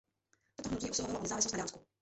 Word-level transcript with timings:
Toto 0.55 0.69
hnutí 0.69 0.89
usilovalo 0.91 1.19
o 1.19 1.23
nezávislost 1.23 1.53
na 1.53 1.57
Dánsku. 1.57 1.79